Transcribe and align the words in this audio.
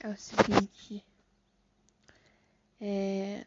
é 0.00 0.08
o 0.08 0.16
seguinte. 0.16 1.04
É, 2.80 3.46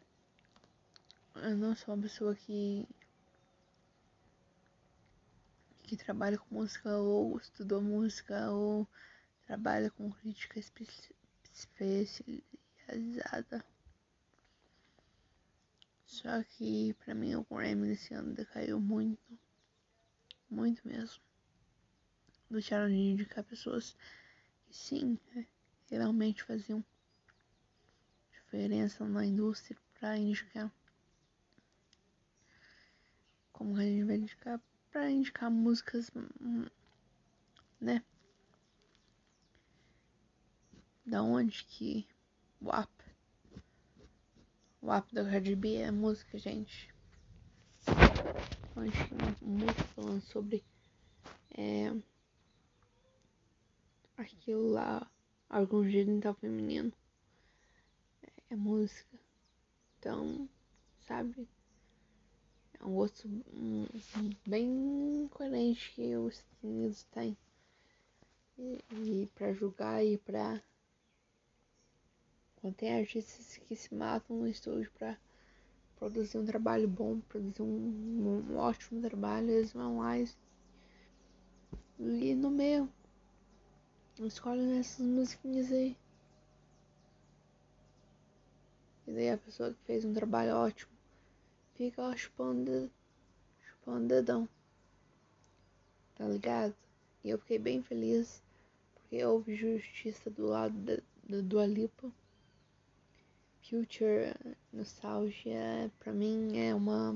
eu 1.34 1.56
não 1.56 1.74
sou 1.74 1.94
uma 1.94 2.02
pessoa 2.02 2.34
que 2.34 2.86
que 5.82 5.96
trabalha 5.96 6.38
com 6.38 6.54
música 6.54 6.96
ou 6.96 7.36
estudou 7.38 7.82
música 7.82 8.50
ou 8.50 8.86
trabalha 9.46 9.90
com 9.90 10.10
crítica 10.12 10.60
especializada. 11.52 13.64
Só 16.06 16.42
que 16.44 16.94
pra 17.04 17.14
mim 17.14 17.34
o 17.34 17.46
Grammy 17.50 17.88
desse 17.88 18.14
ano 18.14 18.32
decaiu 18.32 18.80
muito. 18.80 19.38
Muito 20.48 20.86
mesmo. 20.86 21.20
Deixaram 22.48 22.88
de 22.88 22.94
indicar 22.94 23.42
pessoas 23.44 23.96
que 24.66 24.76
sim, 24.76 25.18
realmente 25.88 26.42
faziam 26.42 26.84
diferença 28.32 29.04
na 29.04 29.24
indústria 29.24 29.78
pra 29.98 30.16
indicar. 30.16 30.72
Como 33.52 33.76
a 33.76 33.82
gente 33.82 34.04
vai 34.04 34.16
indicar? 34.16 34.60
Pra 34.90 35.10
indicar 35.10 35.50
músicas, 35.50 36.10
né? 37.80 38.04
Da 41.04 41.22
onde 41.22 41.64
que 41.64 42.08
o 42.60 42.66
WAP 42.66 42.94
o 44.84 44.92
app 44.92 45.14
da 45.14 45.24
Cardi 45.24 45.56
B 45.56 45.76
é 45.76 45.90
música, 45.90 46.38
gente. 46.38 46.94
Uma 48.76 48.84
música 49.40 49.82
falando 49.94 50.20
sobre 50.20 50.62
é, 51.56 51.90
aquilo 54.18 54.68
lá, 54.68 55.10
algum 55.54 55.88
genital 55.88 56.34
feminino. 56.34 56.92
É, 58.22 58.54
é 58.54 58.56
música. 58.56 59.18
Então, 59.98 60.48
sabe? 61.06 61.48
É 62.80 62.84
um 62.84 62.94
gosto 62.94 63.28
um, 63.28 63.86
bem 64.46 65.28
coerente 65.30 65.92
que 65.94 66.16
os 66.16 66.34
Estados 66.34 67.04
têm. 67.04 67.36
E, 68.58 68.84
e 68.92 69.30
para 69.34 69.52
julgar 69.52 70.04
e 70.04 70.18
para 70.18 70.62
quando 72.56 72.74
tem 72.74 72.98
artistas 72.98 73.56
que 73.58 73.76
se 73.76 73.94
matam 73.94 74.36
no 74.38 74.48
estúdio 74.48 74.90
para 74.98 75.18
produzir 75.96 76.38
um 76.38 76.44
trabalho 76.46 76.88
bom, 76.88 77.20
produzir 77.20 77.62
um, 77.62 78.44
um, 78.48 78.56
ótimo 78.56 79.00
trabalho, 79.02 79.50
eles 79.50 79.72
vão 79.72 79.98
lá 79.98 80.18
e, 80.18 80.28
e 81.98 82.34
no 82.34 82.50
meio 82.50 82.90
escolhem 84.20 84.78
essas 84.78 85.04
musiquinhas 85.04 85.72
aí. 85.72 85.96
E 89.06 89.12
daí 89.12 89.30
a 89.30 89.38
pessoa 89.38 89.72
que 89.72 89.84
fez 89.84 90.04
um 90.04 90.14
trabalho 90.14 90.54
ótimo 90.54 90.92
fica 91.74 92.02
ó, 92.02 92.16
chupando, 92.16 92.90
chupando 93.60 94.08
dedão. 94.08 94.48
Tá 96.14 96.26
ligado? 96.26 96.74
E 97.22 97.30
eu 97.30 97.38
fiquei 97.38 97.58
bem 97.58 97.82
feliz 97.82 98.42
porque 98.94 99.24
houve 99.24 99.56
justiça 99.56 100.30
do 100.30 100.46
lado 100.46 100.74
da, 100.78 100.96
da 101.28 101.40
Dua 101.40 101.66
Lipa. 101.66 102.10
Future 103.62 104.34
Nostalgia, 104.72 105.90
pra 105.98 106.12
mim 106.12 106.58
é 106.58 106.74
uma 106.74 107.12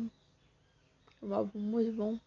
um 1.23 1.35
álbum 1.35 1.59
muito 1.59 1.93
bom. 1.93 2.19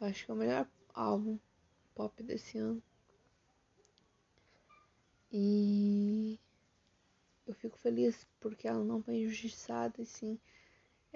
Acho 0.00 0.24
que 0.24 0.30
é 0.30 0.34
o 0.34 0.36
melhor 0.36 0.68
álbum 0.94 1.38
pop 1.98 2.22
desse 2.22 2.56
ano. 2.58 2.80
E 5.32 6.38
eu 7.44 7.52
fico 7.54 7.76
feliz 7.76 8.24
porque 8.38 8.68
ela 8.68 8.84
não 8.84 9.02
foi 9.02 9.16
injustiçada 9.16 10.00
e 10.00 10.06
sim 10.06 10.38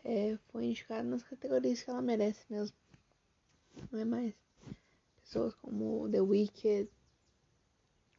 é, 0.02 0.36
foi 0.48 0.64
indicada 0.64 1.04
nas 1.04 1.22
categorias 1.22 1.80
que 1.80 1.88
ela 1.88 2.02
merece 2.02 2.44
mesmo. 2.50 2.76
Não 3.92 4.00
é 4.00 4.04
mais 4.04 4.34
pessoas 5.22 5.54
como 5.54 6.10
The 6.10 6.20
Wicked, 6.20 6.90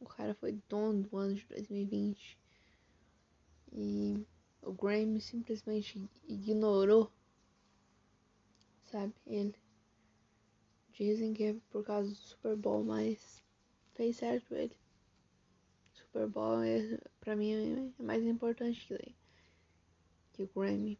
o 0.00 0.06
cara 0.06 0.34
foi 0.34 0.52
dono 0.66 1.02
do 1.02 1.16
ano 1.18 1.34
de 1.34 1.44
2020. 1.46 2.38
E 3.72 4.26
o 4.62 4.72
Grammy 4.72 5.20
simplesmente 5.20 6.08
ignorou, 6.26 7.12
sabe, 8.86 9.12
ele. 9.26 9.63
Dizem 10.94 11.34
que 11.34 11.44
é 11.44 11.56
por 11.70 11.84
causa 11.84 12.08
do 12.08 12.16
Super 12.16 12.56
Bowl, 12.56 12.84
mas 12.84 13.42
fez 13.94 14.16
certo 14.16 14.54
ele. 14.54 14.76
Super 15.92 16.28
Bowl 16.28 16.62
é, 16.62 16.98
pra 17.20 17.34
mim 17.34 17.92
é 17.98 18.02
mais 18.02 18.24
importante 18.24 18.86
que, 18.86 19.14
que 20.32 20.42
o 20.44 20.50
Grammy. 20.54 20.96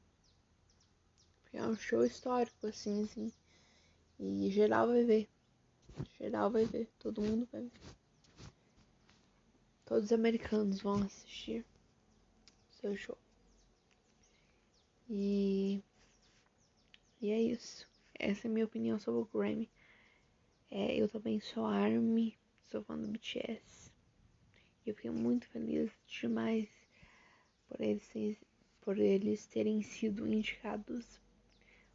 Porque 1.43 1.59
é 1.59 1.63
um 1.65 1.77
show 1.77 2.05
histórico, 2.05 2.67
assim, 2.67 3.05
assim. 3.05 3.33
E 4.19 4.51
geral 4.51 4.89
vai 4.89 5.05
ver. 5.05 5.29
Geral 6.19 6.51
vai 6.51 6.65
ver. 6.65 6.89
Todo 6.99 7.23
mundo 7.23 7.49
vai 7.53 7.63
ver. 7.63 7.81
Todos 9.85 10.07
os 10.07 10.13
americanos 10.13 10.81
vão 10.81 11.03
assistir 11.05 11.65
seu 12.73 12.97
show. 12.97 13.19
E, 15.09 15.81
e 17.21 17.31
é 17.31 17.41
isso. 17.41 17.87
Essa 18.19 18.49
é 18.49 18.51
a 18.51 18.53
minha 18.53 18.65
opinião 18.65 18.99
sobre 18.99 19.21
o 19.21 19.29
Grammy. 19.33 19.71
É, 20.77 20.93
eu 20.97 21.09
também 21.09 21.39
sou 21.39 21.67
ARMY, 21.67 22.37
sou 22.67 22.83
fã 22.83 22.99
do 22.99 23.07
BTS. 23.07 23.93
E 24.85 24.91
eu 24.91 24.95
fiquei 24.97 25.11
muito 25.13 25.47
feliz 25.47 25.89
demais 26.09 26.69
por 27.69 27.81
eles, 27.81 28.37
por 28.81 28.99
eles 28.99 29.47
terem 29.47 29.81
sido 29.83 30.27
indicados. 30.27 31.21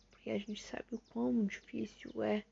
Porque 0.10 0.30
a 0.30 0.38
gente 0.38 0.64
sabe 0.64 0.86
o 0.94 1.00
quão 1.10 1.46
difícil 1.46 2.24
é 2.24 2.46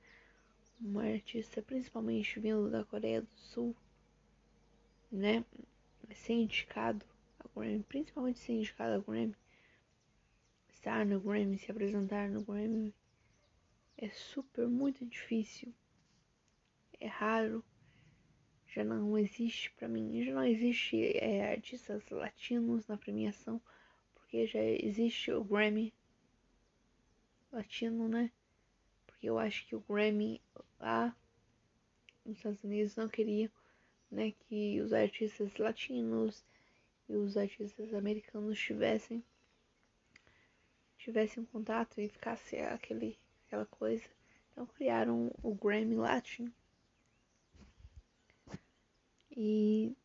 uma 0.81 1.05
artista, 1.05 1.61
principalmente 1.61 2.41
vindo 2.41 2.69
da 2.69 2.83
Coreia 2.83 3.21
do 3.21 3.37
Sul, 3.37 3.73
né, 5.09 5.45
ser 6.13 6.33
indicado 6.33 7.05
ao 7.39 7.49
Grammy, 7.55 7.83
principalmente 7.83 8.39
ser 8.39 8.51
indicado 8.51 8.95
ao 8.95 9.01
Grammy, 9.01 9.35
estar 10.73 11.05
no 11.05 11.21
Grammy, 11.21 11.57
se 11.57 11.71
apresentar 11.71 12.29
no 12.29 12.43
Grammy, 12.43 12.93
é 13.97 14.09
super, 14.09 14.67
muito 14.67 15.05
difícil, 15.05 15.73
é 16.99 17.07
raro, 17.07 17.63
já 18.67 18.83
não 18.83 19.17
existe 19.17 19.71
para 19.71 19.87
mim, 19.87 20.23
já 20.23 20.33
não 20.33 20.43
existe 20.43 21.17
é, 21.17 21.51
artistas 21.51 22.07
latinos 22.09 22.87
na 22.87 22.97
premiação, 22.97 23.61
porque 24.15 24.45
já 24.45 24.63
existe 24.63 25.31
o 25.31 25.43
Grammy 25.43 25.93
latino, 27.51 28.07
né? 28.07 28.31
Porque 29.05 29.29
eu 29.29 29.39
acho 29.39 29.65
que 29.67 29.75
o 29.75 29.83
Grammy 29.87 30.41
lá 30.79 31.15
nos 32.25 32.37
Estados 32.37 32.63
Unidos 32.63 32.95
não 32.95 33.07
queria 33.07 33.51
né, 34.11 34.31
que 34.31 34.81
os 34.81 34.93
artistas 34.93 35.55
latinos 35.57 36.45
e 37.09 37.15
os 37.15 37.37
artistas 37.37 37.93
americanos 37.93 38.59
tivessem 38.59 39.23
tivessem 40.97 41.45
contato 41.45 42.01
e 42.01 42.09
ficasse 42.09 42.57
aquele 42.57 43.17
aquela 43.45 43.65
coisa. 43.65 44.03
Então 44.51 44.65
criaram 44.65 45.31
o 45.41 45.55
Grammy 45.55 45.95
Latin. 45.95 46.53
E 49.39 49.95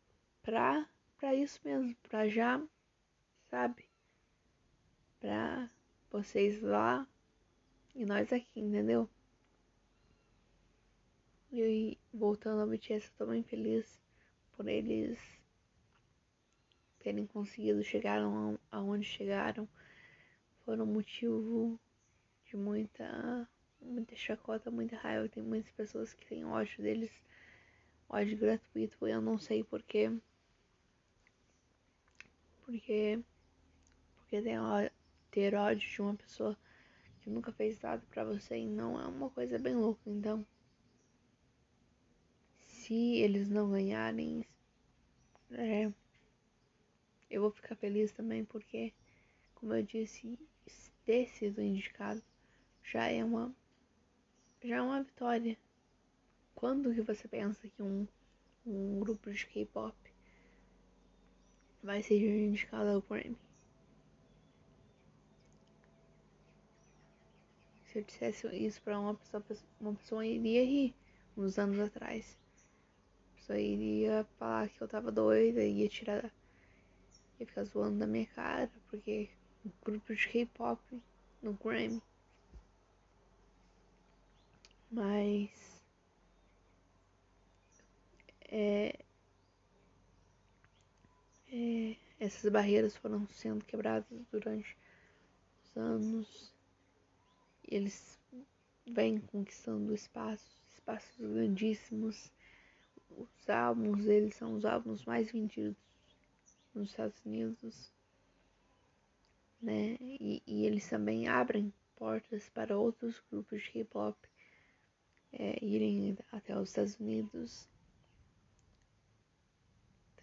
pra, 0.43 0.87
pra 1.17 1.33
isso 1.33 1.59
mesmo, 1.65 1.95
pra 2.03 2.29
já, 2.29 2.63
sabe? 3.49 3.89
Pra 5.19 5.71
vocês 6.11 6.61
lá 6.61 7.07
e 7.95 8.05
nós 8.05 8.31
aqui, 8.31 8.59
entendeu? 8.59 9.09
E 11.51 11.97
voltando 12.13 12.61
ao 12.61 12.67
BTS, 12.67 13.07
eu 13.07 13.13
tô 13.17 13.25
bem 13.31 13.41
feliz 13.41 13.99
por 14.51 14.67
eles 14.67 15.19
terem 16.99 17.25
conseguido 17.25 17.83
chegar 17.83 18.21
aonde 18.69 19.05
chegaram. 19.05 19.67
Foram 20.63 20.85
motivo 20.85 21.79
de 22.45 22.55
muita, 22.55 23.49
muita 23.81 24.15
chacota, 24.15 24.69
muita 24.69 24.95
raiva. 24.95 25.27
Tem 25.27 25.41
muitas 25.41 25.71
pessoas 25.71 26.13
que 26.13 26.25
têm 26.27 26.45
ódio 26.45 26.83
deles, 26.83 27.11
ódio 28.13 28.37
gratuito. 28.37 29.07
Eu 29.07 29.21
não 29.21 29.37
sei 29.39 29.63
porquê. 29.63 30.11
Porque, 32.63 33.19
porque 34.15 34.41
tem 34.41 34.55
ter 35.31 35.55
ódio 35.55 35.89
de 35.89 36.01
uma 36.01 36.15
pessoa 36.15 36.57
que 37.21 37.29
nunca 37.29 37.51
fez 37.51 37.81
nada 37.81 38.03
pra 38.11 38.23
você 38.23 38.57
e 38.57 38.69
não 38.69 38.99
é 39.01 39.07
uma 39.07 39.29
coisa 39.29 39.57
bem 39.57 39.75
louca. 39.75 40.01
Então, 40.05 40.45
se 42.65 43.17
eles 43.17 43.49
não 43.49 43.71
ganharem, 43.71 44.45
é, 45.51 45.91
eu 47.29 47.41
vou 47.41 47.51
ficar 47.51 47.75
feliz 47.75 48.11
também 48.11 48.45
porque, 48.45 48.93
como 49.55 49.73
eu 49.73 49.81
disse, 49.81 50.37
ter 51.03 51.27
sido 51.29 51.61
indicado 51.61 52.21
já 52.83 53.07
é 53.07 53.23
uma 53.23 53.53
já 54.63 54.77
é 54.77 54.81
uma 54.81 55.03
vitória. 55.03 55.57
Quando 56.55 56.93
que 56.93 57.01
você 57.01 57.27
pensa 57.27 57.67
que 57.67 57.81
um 57.81 58.07
um 58.65 58.99
grupo 58.99 59.31
de 59.31 59.45
K-pop 59.45 59.95
vai 61.81 62.01
ser 62.01 62.15
indicado 62.15 62.89
ao 62.89 63.01
Grammy. 63.01 63.37
Se 67.85 67.99
eu 67.99 68.03
dissesse 68.03 68.47
isso 68.55 68.81
pra 68.81 68.99
uma 68.99 69.13
pessoa, 69.15 69.43
uma 69.79 69.93
pessoa 69.93 70.25
iria 70.25 70.63
rir 70.65 70.95
uns 71.37 71.59
anos 71.59 71.79
atrás. 71.79 72.37
A 73.33 73.35
pessoa 73.37 73.59
iria 73.59 74.25
falar 74.39 74.69
que 74.69 74.81
eu 74.81 74.87
tava 74.87 75.11
doida, 75.11 75.63
ia 75.63 75.89
tirar. 75.89 76.31
ia 77.39 77.45
ficar 77.45 77.65
zoando 77.65 77.99
da 77.99 78.07
minha 78.07 78.25
cara, 78.27 78.71
porque 78.89 79.29
um 79.65 79.71
grupo 79.83 80.15
de 80.15 80.27
K-pop 80.29 80.81
no 81.41 81.53
Grammy. 81.53 82.01
Mas 84.89 85.72
é, 88.55 88.99
é, 91.51 91.95
essas 92.19 92.51
barreiras 92.51 92.95
foram 92.95 93.27
sendo 93.29 93.65
quebradas 93.65 94.07
durante 94.31 94.77
os 95.63 95.75
anos. 95.75 96.53
Eles 97.67 98.19
vêm 98.85 99.19
conquistando 99.19 99.91
espaços, 99.91 100.55
espaços 100.71 101.17
grandíssimos. 101.17 102.31
Os 103.09 103.49
álbuns 103.49 104.05
deles 104.05 104.35
são 104.35 104.53
os 104.53 104.65
álbuns 104.65 105.03
mais 105.03 105.31
vendidos 105.31 105.81
nos 106.75 106.91
Estados 106.91 107.25
Unidos. 107.25 107.91
Né? 109.59 109.97
E, 109.99 110.43
e 110.45 110.65
eles 110.67 110.87
também 110.87 111.27
abrem 111.27 111.73
portas 111.95 112.47
para 112.49 112.77
outros 112.77 113.19
grupos 113.31 113.63
de 113.63 113.71
K-pop 113.71 114.15
é, 115.31 115.57
irem 115.65 116.15
até 116.31 116.55
os 116.55 116.69
Estados 116.69 116.99
Unidos. 116.99 117.72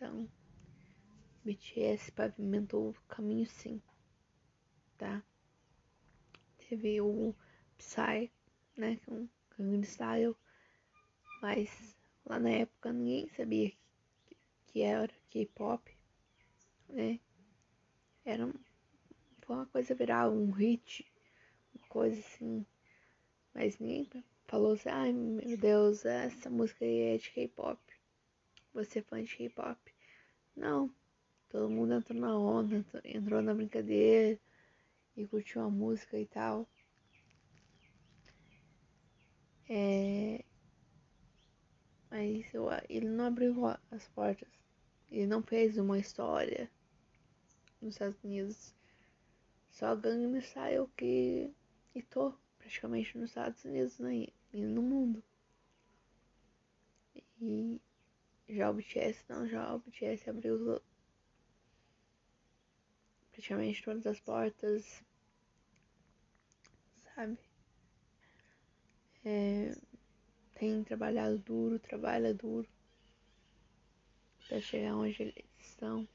Então, 0.00 0.26
BTS 1.44 2.11
pavimentou 2.12 2.88
o 2.88 2.94
caminho 3.06 3.47
sim, 3.47 3.82
tá? 4.97 5.23
Teve 6.56 7.02
o 7.02 7.35
Psy, 7.76 8.32
né, 8.79 8.97
que 8.97 9.11
é 9.11 9.12
um 9.12 9.29
Gangnam 9.58 9.85
Style, 9.85 10.37
mas 11.43 11.99
lá 12.25 12.38
na 12.38 12.49
época 12.49 12.94
ninguém 12.94 13.29
sabia 13.29 13.69
que, 13.69 13.79
que 14.69 14.81
era 14.81 15.12
K-pop, 15.29 15.94
né? 16.88 17.20
Era 18.25 18.50
foi 19.43 19.56
uma 19.56 19.67
coisa 19.67 19.94
viral, 19.94 20.32
um 20.32 20.50
hit, 20.50 21.05
uma 21.75 21.87
coisa 21.88 22.19
assim, 22.19 22.64
mas 23.52 23.79
ninguém 23.79 24.25
falou 24.47 24.73
assim, 24.73 24.88
ai 24.88 25.12
meu 25.12 25.58
Deus, 25.58 26.06
essa 26.06 26.49
música 26.49 26.87
aí 26.87 27.17
é 27.17 27.19
de 27.19 27.31
K-pop. 27.32 27.79
Você 28.73 29.00
é 29.00 29.02
fã 29.02 29.23
de 29.23 29.37
K-pop? 29.37 29.90
Não. 30.61 30.95
Todo 31.49 31.71
mundo 31.71 31.95
entrou 31.95 32.21
na 32.21 32.39
onda, 32.39 32.85
entrou 33.03 33.41
na 33.41 33.55
brincadeira 33.55 34.39
e 35.17 35.27
curtiu 35.27 35.62
a 35.62 35.71
música 35.71 36.19
e 36.19 36.27
tal. 36.27 36.69
É... 39.71 40.45
Mas 42.11 42.53
ele 42.91 43.09
não 43.09 43.25
abriu 43.25 43.55
as 43.91 44.07
portas. 44.09 44.49
Ele 45.11 45.27
não 45.27 45.43
fez 45.43 45.79
uma 45.79 45.99
história 45.99 46.71
nos 47.81 47.95
Estados 47.95 48.23
Unidos. 48.23 48.75
Só 49.71 49.97
Gangnam 49.97 50.39
Style 50.43 50.91
que 50.95 51.51
hitou 51.95 52.39
praticamente 52.59 53.17
nos 53.17 53.31
Estados 53.31 53.65
Unidos 53.65 53.99
né? 53.99 54.27
e 54.53 54.62
no 54.62 54.83
mundo. 54.83 55.25
E 57.41 57.81
já 58.50 58.70
o 58.70 58.75
BTS 58.75 59.25
não, 59.29 59.49
já 59.49 59.75
o 59.75 59.79
BTS 59.79 60.29
abriu 60.29 60.81
praticamente 63.31 63.82
todas 63.82 64.06
as 64.06 64.20
portas, 64.20 65.02
sabe? 67.14 67.38
É, 69.25 69.75
tem 70.55 70.82
trabalhado 70.85 71.38
duro, 71.38 71.79
trabalha 71.79 72.35
duro 72.35 72.69
para 74.47 74.61
chegar 74.61 74.94
onde 74.97 75.23
eles 75.23 75.44
estão. 75.61 76.08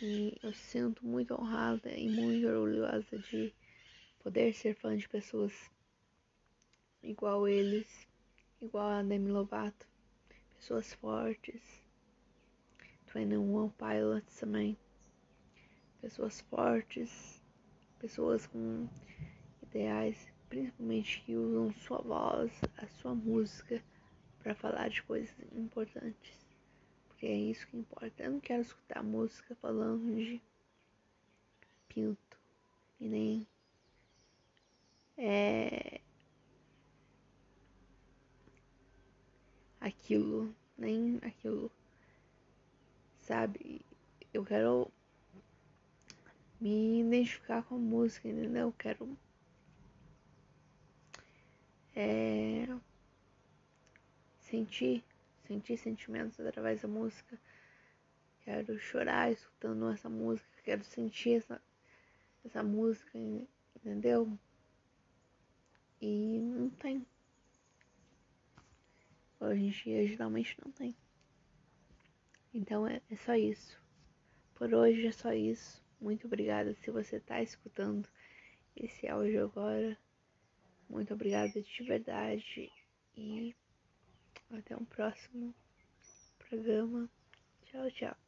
E 0.00 0.38
eu 0.42 0.52
sinto 0.52 1.06
muito 1.06 1.34
honrada 1.34 1.90
e 1.90 2.08
muito 2.08 2.46
orgulhosa 2.46 3.18
de 3.18 3.52
poder 4.22 4.52
ser 4.54 4.74
fã 4.74 4.96
de 4.96 5.08
pessoas 5.08 5.52
igual 7.02 7.48
eles, 7.48 8.06
igual 8.60 8.88
a 8.88 9.02
Demi 9.02 9.30
Lovato, 9.30 9.86
pessoas 10.58 10.92
fortes, 10.94 11.62
21 13.14 13.70
Pilots 13.70 14.40
também, 14.40 14.76
pessoas 16.00 16.40
fortes, 16.42 17.42
pessoas 17.98 18.46
com 18.46 18.88
ideais, 19.62 20.32
principalmente 20.48 21.22
que 21.22 21.36
usam 21.36 21.72
sua 21.74 21.98
voz, 21.98 22.52
a 22.78 22.86
sua 22.86 23.14
música 23.14 23.82
para 24.38 24.54
falar 24.54 24.88
de 24.88 25.02
coisas 25.02 25.34
importantes, 25.52 26.46
porque 27.08 27.26
é 27.26 27.34
isso 27.34 27.66
que 27.68 27.76
importa. 27.76 28.22
Eu 28.22 28.32
não 28.32 28.40
quero 28.40 28.62
escutar 28.62 29.02
música 29.02 29.54
falando 29.56 30.14
de 30.16 30.40
pinto 31.88 32.38
e 33.00 33.08
nem 33.08 33.46
é, 35.18 36.00
aquilo, 39.86 40.54
nem 40.76 41.18
aquilo, 41.22 41.70
sabe? 43.20 43.80
Eu 44.32 44.44
quero 44.44 44.90
me 46.60 47.00
identificar 47.00 47.62
com 47.62 47.76
a 47.76 47.78
música, 47.78 48.28
entendeu? 48.28 48.68
Eu 48.68 48.72
quero 48.72 49.16
é, 51.94 52.66
sentir, 54.40 55.04
sentir 55.46 55.76
sentimentos 55.78 56.38
através 56.40 56.82
da 56.82 56.88
música. 56.88 57.38
Quero 58.44 58.78
chorar 58.78 59.32
escutando 59.32 59.88
essa 59.90 60.08
música, 60.08 60.48
quero 60.62 60.84
sentir 60.84 61.38
essa, 61.38 61.60
essa 62.44 62.62
música, 62.62 63.18
entendeu? 63.74 64.38
E 66.00 66.38
não 66.40 66.70
tem. 66.70 67.04
Hoje 69.38 69.62
em 69.62 69.70
dia 69.70 70.06
geralmente 70.06 70.56
não 70.64 70.72
tem. 70.72 70.96
Então 72.52 72.86
é, 72.86 73.00
é 73.10 73.16
só 73.16 73.34
isso. 73.34 73.80
Por 74.54 74.72
hoje 74.72 75.06
é 75.06 75.12
só 75.12 75.32
isso. 75.32 75.84
Muito 76.00 76.26
obrigada 76.26 76.74
se 76.74 76.90
você 76.90 77.16
está 77.16 77.42
escutando 77.42 78.08
esse 78.74 79.06
áudio 79.08 79.44
agora. 79.44 79.96
Muito 80.88 81.12
obrigada 81.12 81.60
de 81.60 81.82
verdade. 81.84 82.72
E 83.16 83.54
até 84.50 84.76
um 84.76 84.84
próximo 84.84 85.54
programa. 86.38 87.10
Tchau, 87.64 87.90
tchau. 87.90 88.25